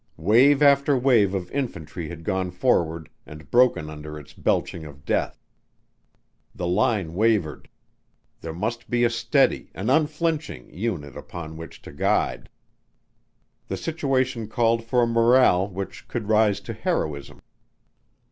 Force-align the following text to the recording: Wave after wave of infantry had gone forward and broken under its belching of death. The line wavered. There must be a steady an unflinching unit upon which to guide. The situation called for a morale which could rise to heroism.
Wave 0.17 0.63
after 0.63 0.97
wave 0.97 1.35
of 1.35 1.51
infantry 1.51 2.07
had 2.09 2.23
gone 2.23 2.49
forward 2.49 3.07
and 3.27 3.51
broken 3.51 3.87
under 3.87 4.17
its 4.17 4.33
belching 4.33 4.83
of 4.83 5.05
death. 5.05 5.45
The 6.55 6.65
line 6.65 7.13
wavered. 7.13 7.69
There 8.39 8.51
must 8.51 8.89
be 8.89 9.03
a 9.03 9.11
steady 9.11 9.69
an 9.75 9.91
unflinching 9.91 10.73
unit 10.73 11.15
upon 11.15 11.55
which 11.55 11.83
to 11.83 11.91
guide. 11.91 12.49
The 13.67 13.77
situation 13.77 14.47
called 14.47 14.83
for 14.83 15.03
a 15.03 15.07
morale 15.07 15.67
which 15.67 16.07
could 16.07 16.27
rise 16.29 16.61
to 16.61 16.73
heroism. 16.73 17.39